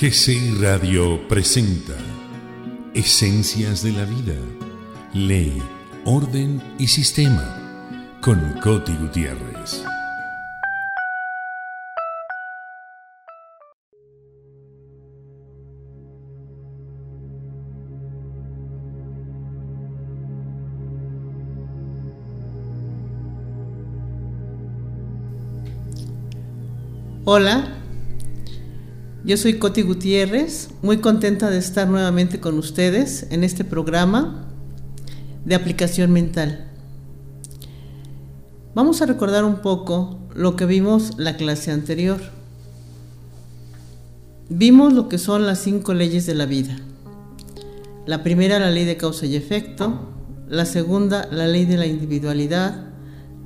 [0.00, 1.96] GCI Radio presenta
[2.94, 4.36] Esencias de la Vida.
[5.12, 5.60] Ley,
[6.04, 9.82] Orden y Sistema con Coti Gutiérrez.
[27.24, 27.77] Hola,
[29.24, 34.46] yo soy Coti Gutiérrez, muy contenta de estar nuevamente con ustedes en este programa
[35.44, 36.70] de aplicación mental.
[38.74, 42.20] Vamos a recordar un poco lo que vimos la clase anterior.
[44.48, 46.78] Vimos lo que son las cinco leyes de la vida.
[48.06, 50.12] La primera, la ley de causa y efecto.
[50.48, 52.86] La segunda, la ley de la individualidad.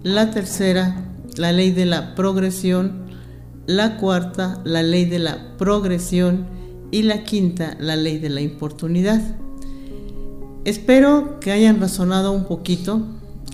[0.03, 3.07] La tercera, la ley de la progresión
[3.73, 6.47] la cuarta, la ley de la progresión
[6.91, 9.20] y la quinta, la ley de la importunidad.
[10.65, 13.03] Espero que hayan razonado un poquito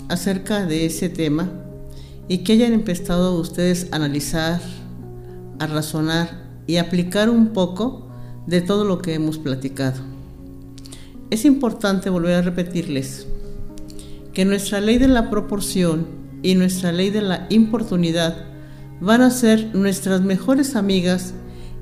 [0.09, 1.51] acerca de ese tema
[2.29, 4.61] y que hayan empezado ustedes a analizar,
[5.59, 8.09] a razonar y aplicar un poco
[8.47, 10.01] de todo lo que hemos platicado.
[11.31, 13.27] Es importante volver a repetirles
[14.33, 16.07] que nuestra ley de la proporción
[16.43, 18.48] y nuestra ley de la importunidad
[19.01, 21.35] van a ser nuestras mejores amigas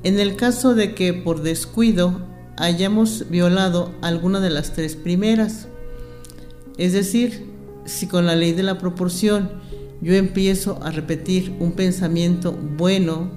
[0.03, 2.21] en el caso de que por descuido
[2.57, 5.67] hayamos violado alguna de las tres primeras.
[6.77, 7.45] Es decir,
[7.85, 9.49] si con la ley de la proporción
[10.01, 13.31] yo empiezo a repetir un pensamiento bueno,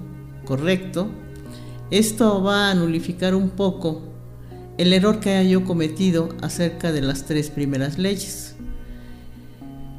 [0.45, 1.09] correcto,
[1.89, 4.03] esto va a nulificar un poco
[4.77, 8.55] el error que haya yo cometido acerca de las tres primeras leyes.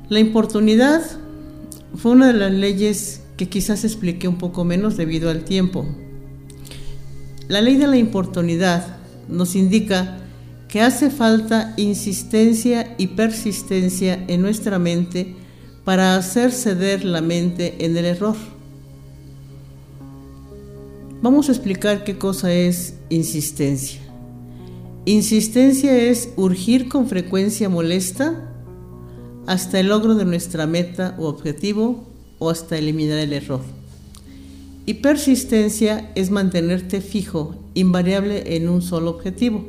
[0.08, 1.02] La importunidad
[1.96, 5.86] fue una de las leyes que quizás expliqué un poco menos debido al tiempo.
[7.48, 8.97] La ley de la importunidad
[9.28, 10.19] nos indica
[10.69, 15.34] que hace falta insistencia y persistencia en nuestra mente
[15.84, 18.36] para hacer ceder la mente en el error.
[21.20, 24.01] Vamos a explicar qué cosa es insistencia.
[25.05, 28.48] Insistencia es urgir con frecuencia molesta
[29.46, 32.11] hasta el logro de nuestra meta u objetivo
[32.42, 33.61] o hasta eliminar el error.
[34.85, 39.64] Y persistencia es mantenerte fijo, invariable en un solo objetivo.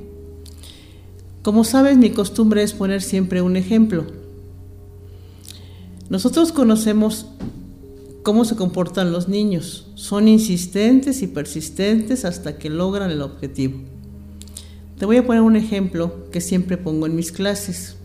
[1.44, 4.07] Como sabes, mi costumbre es poner siempre un ejemplo.
[6.09, 7.28] Nosotros conocemos
[8.23, 9.85] cómo se comportan los niños.
[9.94, 13.78] Son insistentes y persistentes hasta que logran el objetivo.
[14.97, 17.97] Te voy a poner un ejemplo que siempre pongo en mis clases.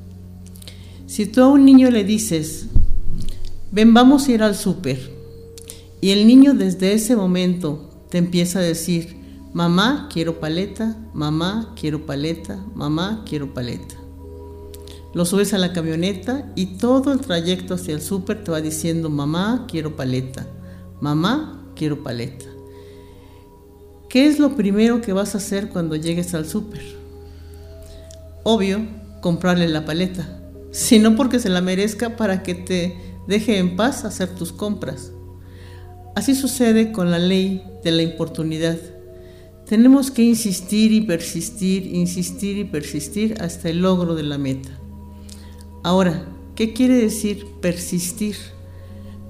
[1.07, 2.67] Si tú a un niño le dices,
[3.71, 4.99] ven, vamos a ir al súper.
[6.01, 9.17] Y el niño desde ese momento te empieza a decir,
[9.53, 13.97] mamá, quiero paleta, mamá, quiero paleta, mamá, quiero paleta.
[15.15, 19.09] Lo subes a la camioneta y todo el trayecto hacia el súper te va diciendo,
[19.09, 20.47] mamá, quiero paleta,
[21.01, 22.45] mamá, quiero paleta.
[24.09, 26.83] ¿Qué es lo primero que vas a hacer cuando llegues al súper?
[28.43, 28.81] Obvio,
[29.21, 30.41] comprarle la paleta,
[30.71, 35.13] sino porque se la merezca para que te deje en paz hacer tus compras.
[36.17, 38.79] Así sucede con la ley de la importunidad.
[39.67, 44.71] Tenemos que insistir y persistir, insistir y persistir hasta el logro de la meta.
[45.85, 48.35] Ahora, ¿qué quiere decir persistir?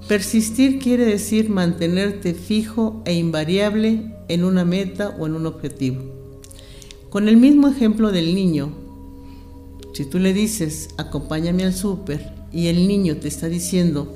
[0.07, 6.01] Persistir quiere decir mantenerte fijo e invariable en una meta o en un objetivo.
[7.09, 8.71] Con el mismo ejemplo del niño,
[9.93, 14.15] si tú le dices, acompáñame al súper y el niño te está diciendo,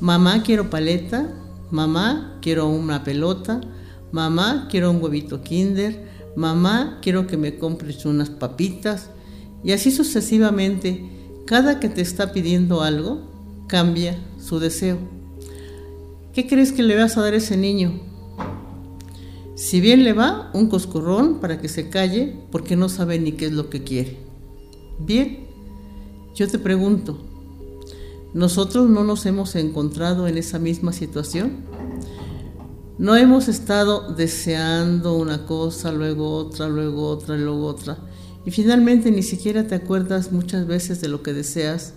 [0.00, 1.28] mamá quiero paleta,
[1.70, 3.60] mamá quiero una pelota,
[4.12, 9.10] mamá quiero un huevito kinder, mamá quiero que me compres unas papitas,
[9.64, 11.04] y así sucesivamente,
[11.46, 13.22] cada que te está pidiendo algo,
[13.66, 14.98] cambia su deseo.
[16.32, 18.00] ¿Qué crees que le vas a dar a ese niño?
[19.56, 23.46] Si bien le va, un coscorrón para que se calle porque no sabe ni qué
[23.46, 24.27] es lo que quiere.
[24.98, 25.46] Bien,
[26.34, 27.18] yo te pregunto,
[28.34, 31.64] nosotros no nos hemos encontrado en esa misma situación.
[32.98, 37.98] No hemos estado deseando una cosa, luego otra, luego otra, luego otra.
[38.44, 41.94] Y finalmente ni siquiera te acuerdas muchas veces de lo que deseas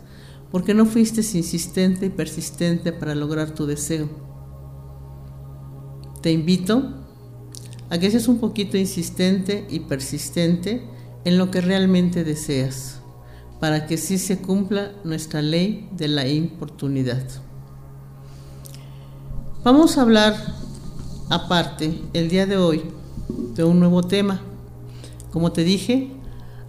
[0.51, 4.09] porque no fuiste insistente y persistente para lograr tu deseo.
[6.21, 6.93] Te invito
[7.89, 10.87] a que seas un poquito insistente y persistente
[11.25, 13.01] en lo que realmente deseas
[13.59, 17.23] para que sí se cumpla nuestra ley de la importunidad.
[19.63, 20.35] Vamos a hablar
[21.29, 22.81] aparte el día de hoy
[23.55, 24.41] de un nuevo tema.
[25.31, 26.09] Como te dije,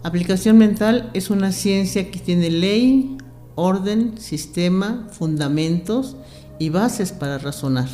[0.03, 3.17] aplicación mental es una ciencia que tiene ley,
[3.55, 6.17] orden, sistema, fundamentos
[6.59, 7.89] y bases para razonar.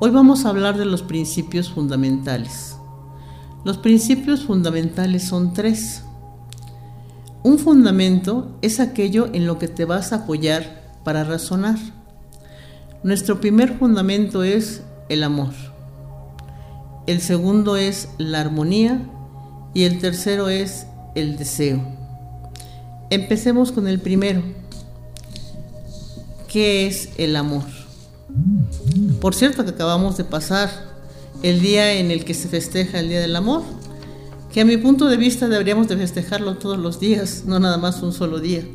[0.00, 2.77] Hoy vamos a hablar de los principios fundamentales.
[3.68, 6.00] Los principios fundamentales son tres.
[7.42, 11.76] Un fundamento es aquello en lo que te vas a apoyar para razonar.
[13.02, 15.52] Nuestro primer fundamento es el amor.
[17.06, 19.06] El segundo es la armonía
[19.74, 21.82] y el tercero es el deseo.
[23.10, 24.42] Empecemos con el primero.
[26.50, 27.64] ¿Qué es el amor?
[29.20, 30.87] Por cierto que acabamos de pasar
[31.42, 33.62] el día en el que se festeja el Día del Amor,
[34.52, 38.02] que a mi punto de vista deberíamos de festejarlo todos los días, no nada más
[38.02, 38.66] un solo día.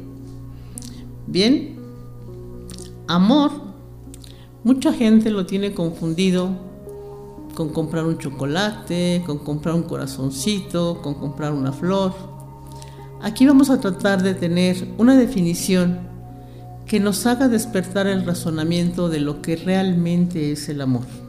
[1.28, 1.76] Bien,
[3.08, 3.52] amor,
[4.64, 6.52] mucha gente lo tiene confundido
[7.54, 12.14] con comprar un chocolate, con comprar un corazoncito, con comprar una flor.
[13.22, 16.00] Aquí vamos a tratar de tener una definición
[16.86, 21.23] que nos haga despertar el razonamiento de lo que realmente es el amor.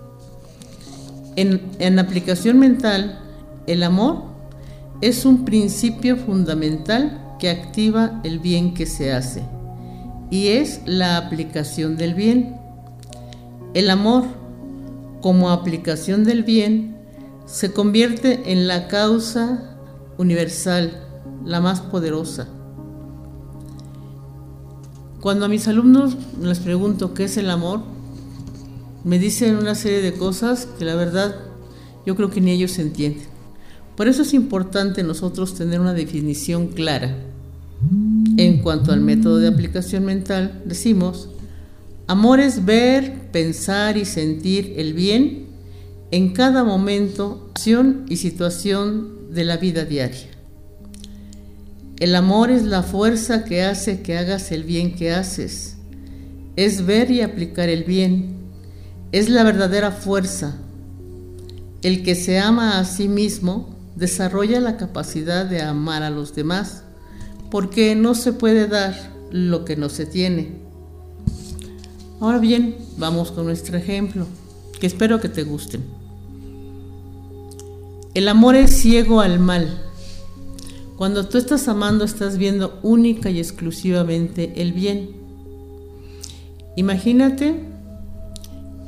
[1.37, 3.19] En, aplicación mental,
[3.67, 4.25] el amor
[5.01, 9.43] es un principio fundamental que activa el bien que se hace
[10.31, 12.57] y es la aplicación del bien.
[13.75, 14.25] El amor,
[15.21, 16.97] como aplicación del bien,
[17.47, 19.77] se convierte en la causa
[20.19, 21.01] universal,
[21.45, 22.49] la más poderosa
[25.25, 27.81] cuando a mis alumnos les pregunto qué es el amor,
[29.05, 31.37] me dicen una serie de cosas que la verdad
[32.07, 33.25] yo creo que ni ellos entienden.
[33.97, 37.17] Por eso es importante nosotros tener una definición clara.
[38.37, 41.29] En cuanto al método de aplicación mental, decimos,
[42.07, 45.47] amor es ver, pensar y sentir el bien
[46.11, 50.29] en cada momento, acción y situación de la vida diaria.
[51.99, 55.77] El amor es la fuerza que hace que hagas el bien que haces.
[56.57, 58.44] Es ver y aplicar el bien.
[59.15, 60.57] Es la verdadera fuerza.
[61.83, 66.83] El que se ama a sí mismo desarrolla la capacidad de amar a los demás,
[67.49, 68.93] porque no se puede dar
[69.31, 70.57] lo que no se tiene.
[72.19, 74.27] Ahora bien, vamos con nuestro ejemplo,
[74.81, 75.85] que espero que te gusten.
[78.15, 79.81] El amor es ciego al mal
[80.97, 85.11] cuando tú estás amando, estás viendo única y exclusivamente el bien.
[86.75, 87.74] Imagínate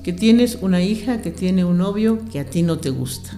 [0.07, 3.33] que tienes una hija que tiene un novio que a ti no te gusta.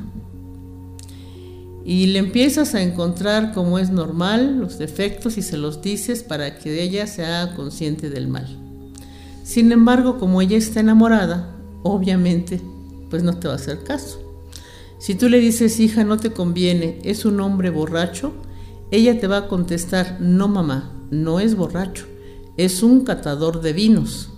[1.82, 6.58] Y le empiezas a encontrar como es normal los defectos y se los dices para
[6.58, 8.46] que ella se haga consciente del mal.
[9.44, 12.60] Sin embargo, como ella está enamorada, obviamente,
[13.08, 14.20] pues no te va a hacer caso.
[14.98, 18.34] Si tú le dices, hija, no te conviene, es un hombre borracho,
[18.90, 22.04] ella te va a contestar, no mamá, no es borracho,
[22.58, 24.28] es un catador de vinos.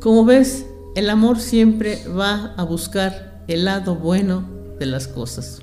[0.00, 4.44] Como ves, el amor siempre va a buscar el lado bueno
[4.78, 5.62] de las cosas.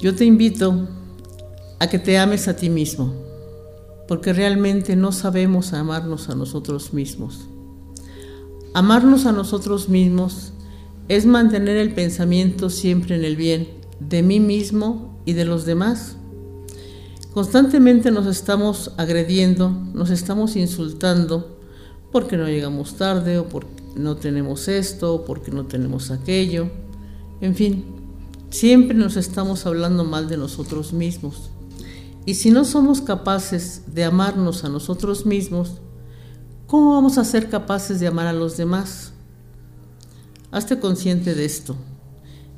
[0.00, 0.88] Yo te invito
[1.78, 3.12] a que te ames a ti mismo,
[4.08, 7.48] porque realmente no sabemos amarnos a nosotros mismos.
[8.74, 10.52] Amarnos a nosotros mismos
[11.08, 13.68] es mantener el pensamiento siempre en el bien
[14.00, 16.16] de mí mismo y de los demás.
[17.34, 21.61] Constantemente nos estamos agrediendo, nos estamos insultando
[22.12, 26.70] porque no llegamos tarde o porque no tenemos esto o porque no tenemos aquello.
[27.40, 27.84] En fin,
[28.50, 31.50] siempre nos estamos hablando mal de nosotros mismos.
[32.24, 35.80] Y si no somos capaces de amarnos a nosotros mismos,
[36.66, 39.12] ¿cómo vamos a ser capaces de amar a los demás?
[40.52, 41.76] Hazte consciente de esto.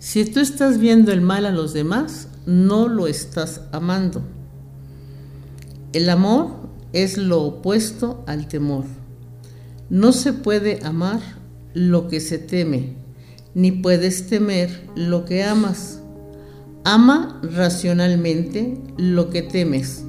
[0.00, 4.20] Si tú estás viendo el mal a los demás, no lo estás amando.
[5.92, 6.48] El amor
[6.92, 8.84] es lo opuesto al temor.
[9.90, 11.20] No se puede amar
[11.74, 12.96] lo que se teme,
[13.54, 16.00] ni puedes temer lo que amas.
[16.84, 20.04] Ama racionalmente lo que temes.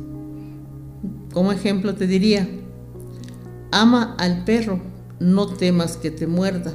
[1.33, 2.47] Como ejemplo te diría,
[3.71, 4.79] ama al perro,
[5.19, 6.73] no temas que te muerda.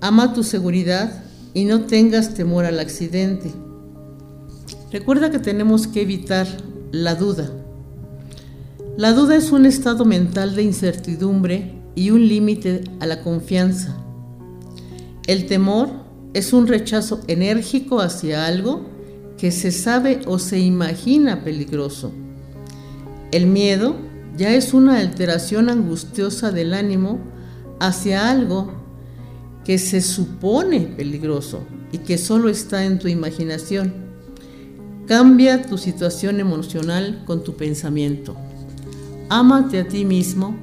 [0.00, 1.24] Ama tu seguridad
[1.54, 3.52] y no tengas temor al accidente.
[4.90, 6.48] Recuerda que tenemos que evitar
[6.90, 7.61] la duda.
[8.98, 13.96] La duda es un estado mental de incertidumbre y un límite a la confianza.
[15.26, 15.88] El temor
[16.34, 18.84] es un rechazo enérgico hacia algo
[19.38, 22.12] que se sabe o se imagina peligroso.
[23.30, 23.96] El miedo
[24.36, 27.18] ya es una alteración angustiosa del ánimo
[27.80, 28.74] hacia algo
[29.64, 33.94] que se supone peligroso y que solo está en tu imaginación.
[35.06, 38.36] Cambia tu situación emocional con tu pensamiento.
[39.34, 40.54] Ámate a ti mismo,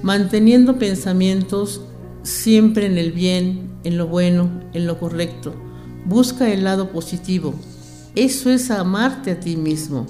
[0.00, 1.80] manteniendo pensamientos
[2.22, 5.56] siempre en el bien, en lo bueno, en lo correcto.
[6.04, 7.52] Busca el lado positivo.
[8.14, 10.06] Eso es amarte a ti mismo,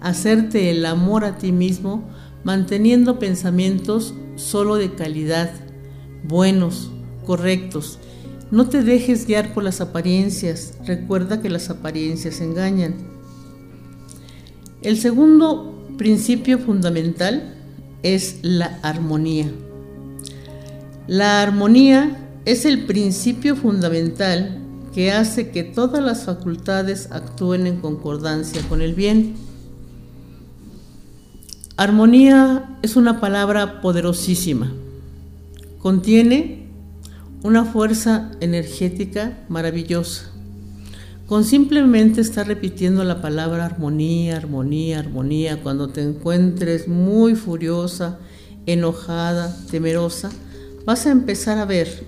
[0.00, 2.02] hacerte el amor a ti mismo,
[2.42, 5.52] manteniendo pensamientos solo de calidad,
[6.24, 6.90] buenos,
[7.26, 8.00] correctos.
[8.50, 10.74] No te dejes guiar por las apariencias.
[10.84, 12.96] Recuerda que las apariencias engañan.
[14.82, 17.52] El segundo principio fundamental
[18.02, 19.52] es la armonía.
[21.06, 22.16] La armonía
[22.46, 24.56] es el principio fundamental
[24.94, 29.34] que hace que todas las facultades actúen en concordancia con el bien.
[31.76, 34.72] Armonía es una palabra poderosísima.
[35.80, 36.66] Contiene
[37.42, 40.29] una fuerza energética maravillosa.
[41.30, 48.18] Con simplemente estar repitiendo la palabra armonía, armonía, armonía, cuando te encuentres muy furiosa,
[48.66, 50.30] enojada, temerosa,
[50.84, 52.02] vas a empezar a ver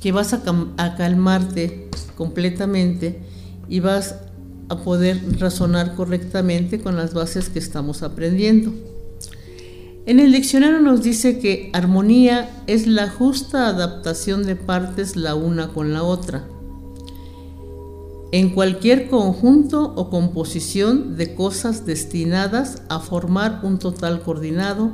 [0.00, 0.42] que vas a,
[0.78, 3.20] a calmarte completamente
[3.68, 4.14] y vas
[4.70, 8.72] a poder razonar correctamente con las bases que estamos aprendiendo.
[10.06, 15.68] En el diccionario nos dice que armonía es la justa adaptación de partes la una
[15.68, 16.46] con la otra.
[18.32, 24.92] En cualquier conjunto o composición de cosas destinadas a formar un total coordinado,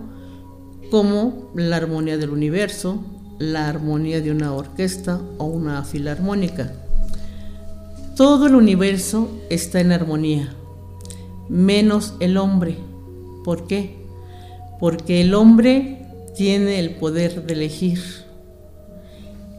[0.90, 3.02] como la armonía del universo,
[3.38, 6.73] la armonía de una orquesta o una filarmónica.
[8.16, 10.55] Todo el universo está en armonía,
[11.49, 12.78] menos el hombre.
[13.45, 14.07] ¿Por qué?
[14.78, 18.00] porque el hombre tiene el poder de elegir.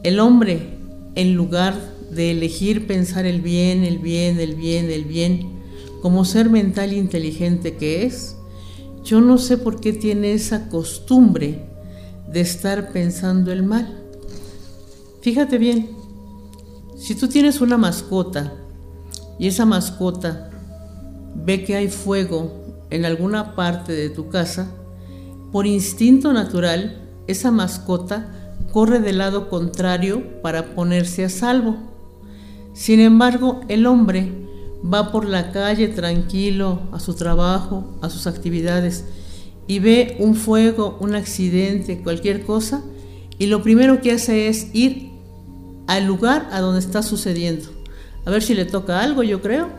[0.02, 0.78] El hombre,
[1.14, 1.74] en lugar
[2.10, 5.58] de elegir pensar el bien, el bien, el bien, el bien,
[6.02, 8.36] como ser mental inteligente que es,
[9.04, 11.66] yo no sé por qué tiene esa costumbre
[12.30, 14.04] de estar pensando el mal.
[15.20, 15.90] Fíjate bien,
[16.96, 18.52] si tú tienes una mascota
[19.38, 20.50] y esa mascota
[21.34, 22.52] ve que hay fuego
[22.90, 24.70] en alguna parte de tu casa,
[25.52, 31.76] por instinto natural, esa mascota corre del lado contrario para ponerse a salvo.
[32.78, 34.30] Sin embargo, el hombre
[34.84, 39.04] va por la calle tranquilo a su trabajo, a sus actividades,
[39.66, 42.84] y ve un fuego, un accidente, cualquier cosa,
[43.36, 45.10] y lo primero que hace es ir
[45.88, 47.68] al lugar a donde está sucediendo,
[48.24, 49.70] a ver si le toca algo, yo creo.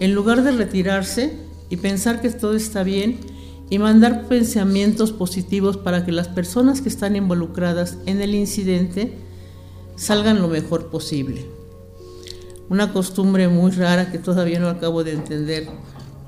[0.00, 1.36] En lugar de retirarse
[1.68, 3.18] y pensar que todo está bien,
[3.70, 9.18] y mandar pensamientos positivos para que las personas que están involucradas en el incidente
[9.96, 11.57] salgan lo mejor posible.
[12.68, 15.68] Una costumbre muy rara que todavía no acabo de entender.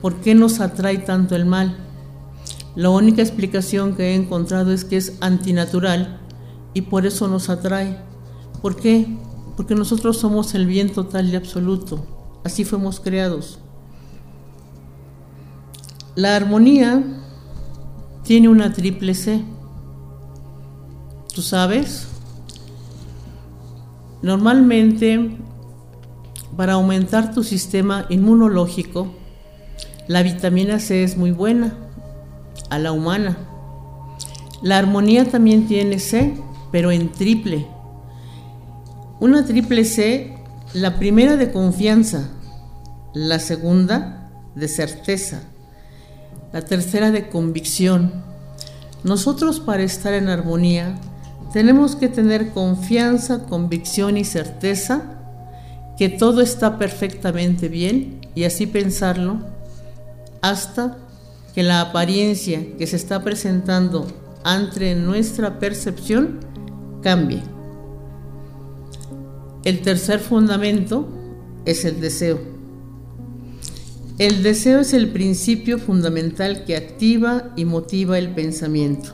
[0.00, 1.76] ¿Por qué nos atrae tanto el mal?
[2.76, 6.20] La única explicación que he encontrado es que es antinatural
[6.72, 7.98] y por eso nos atrae.
[8.62, 9.18] ¿Por qué?
[9.56, 12.06] Porque nosotros somos el bien total y absoluto.
[12.44, 13.58] Así fuimos creados.
[16.14, 17.02] La armonía
[18.22, 19.42] tiene una triple C.
[21.34, 22.06] ¿Tú sabes?
[24.22, 25.36] Normalmente,
[26.60, 29.14] para aumentar tu sistema inmunológico,
[30.08, 31.72] la vitamina C es muy buena
[32.68, 33.38] a la humana.
[34.60, 36.34] La armonía también tiene C,
[36.70, 37.66] pero en triple.
[39.20, 40.36] Una triple C,
[40.74, 42.28] la primera de confianza,
[43.14, 45.40] la segunda de certeza
[46.52, 48.12] la tercera de convicción.
[49.02, 50.94] Nosotros para estar en armonía
[51.54, 55.19] tenemos que tener confianza, convicción y certeza
[56.00, 59.36] que todo está perfectamente bien y así pensarlo
[60.40, 60.96] hasta
[61.54, 64.06] que la apariencia que se está presentando
[64.42, 66.40] ante nuestra percepción
[67.02, 67.42] cambie.
[69.62, 71.06] El tercer fundamento
[71.66, 72.40] es el deseo.
[74.16, 79.10] El deseo es el principio fundamental que activa y motiva el pensamiento.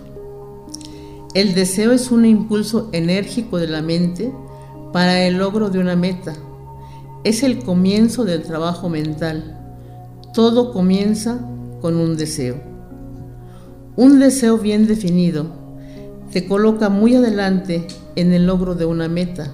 [1.34, 4.32] El deseo es un impulso enérgico de la mente
[4.92, 6.36] para el logro de una meta.
[7.26, 9.58] Es el comienzo del trabajo mental.
[10.32, 11.40] Todo comienza
[11.80, 12.54] con un deseo.
[13.96, 15.50] Un deseo bien definido
[16.30, 19.52] te coloca muy adelante en el logro de una meta.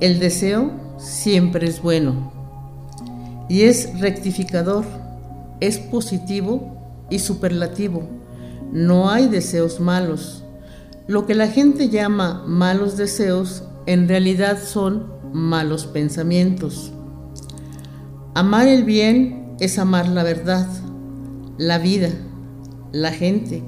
[0.00, 2.32] El deseo siempre es bueno
[3.48, 4.84] y es rectificador,
[5.60, 8.08] es positivo y superlativo.
[8.72, 10.42] No hay deseos malos.
[11.06, 16.92] Lo que la gente llama malos deseos en realidad son malos pensamientos.
[18.34, 20.66] Amar el bien es amar la verdad,
[21.58, 22.08] la vida,
[22.92, 23.62] la gente,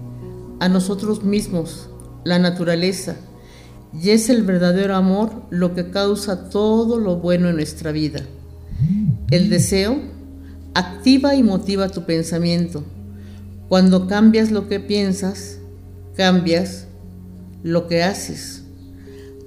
[0.61, 1.91] a nosotros mismos,
[2.25, 3.17] la naturaleza,
[3.93, 8.21] y es el verdadero amor lo que causa todo lo bueno en nuestra vida.
[9.31, 9.99] El deseo
[10.75, 12.83] activa y motiva tu pensamiento.
[13.69, 15.59] Cuando cambias lo que piensas,
[16.17, 16.87] cambias
[17.63, 18.58] lo que haces.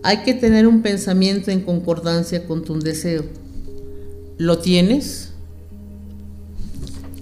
[0.04, 3.24] Hay que tener un pensamiento en concordancia con tu deseo.
[4.38, 5.32] ¿Lo tienes?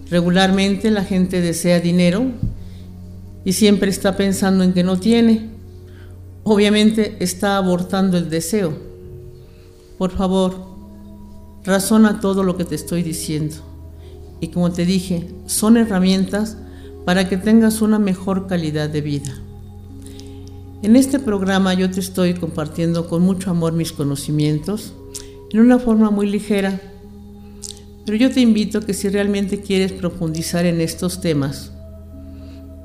[0.10, 2.32] Regularmente la gente desea dinero
[3.44, 5.50] y siempre está pensando en que no tiene.
[6.44, 8.74] Obviamente está abortando el deseo.
[9.98, 10.56] Por favor,
[11.66, 13.58] razona todo lo que te estoy diciendo.
[14.40, 16.58] Y como te dije, son herramientas
[17.06, 19.34] para que tengas una mejor calidad de vida.
[20.82, 24.94] En este programa yo te estoy compartiendo con mucho amor mis conocimientos
[25.52, 26.80] en una forma muy ligera,
[28.06, 31.74] pero yo te invito que si realmente quieres profundizar en estos temas,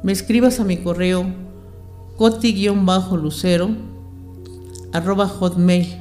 [0.02, 1.24] me escribas a mi correo
[2.16, 3.70] coti-lucero
[4.92, 5.96] arroba hotmail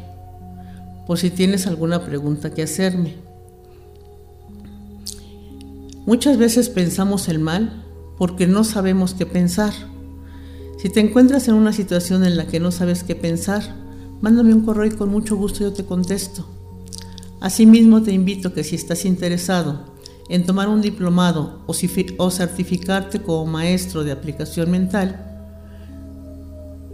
[1.05, 3.17] por si tienes alguna pregunta que hacerme.
[6.07, 7.85] Muchas veces pensamos el mal
[8.17, 9.92] porque no sabemos qué pensar.
[10.83, 13.63] Si te encuentras en una situación en la que no sabes qué pensar,
[14.19, 16.45] mándame un correo y con mucho gusto yo te contesto.
[17.39, 19.85] Asimismo te invito que si estás interesado
[20.27, 21.73] en tomar un diplomado o,
[22.17, 25.25] o certificarte como maestro de aplicación mental,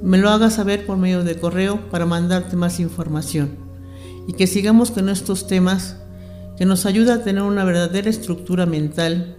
[0.03, 3.57] me lo hagas saber por medio de correo para mandarte más información
[4.27, 5.95] y que sigamos con estos temas
[6.59, 9.35] que nos ayuda a tener una verdadera estructura mental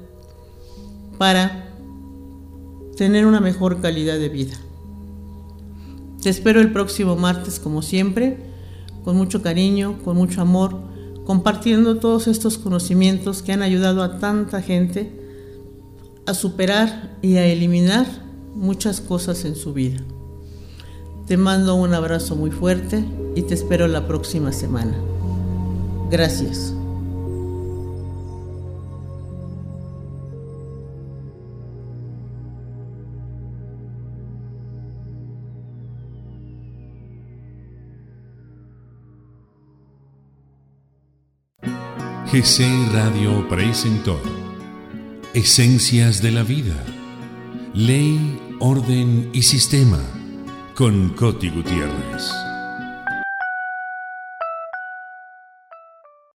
[1.19, 1.70] para
[3.01, 4.53] tener una mejor calidad de vida.
[6.23, 8.37] Te espero el próximo martes como siempre,
[9.05, 10.77] con mucho cariño, con mucho amor,
[11.25, 15.19] compartiendo todos estos conocimientos que han ayudado a tanta gente
[16.27, 18.07] a superar y a eliminar
[18.55, 20.03] muchas cosas en su vida.
[21.27, 23.03] Te mando un abrazo muy fuerte
[23.35, 24.95] y te espero la próxima semana.
[26.11, 26.75] Gracias.
[42.33, 44.17] GC Radio presentó
[45.35, 46.77] Esencias de la Vida,
[47.75, 49.99] Ley, Orden y Sistema
[50.77, 52.50] con Coti Gutiérrez.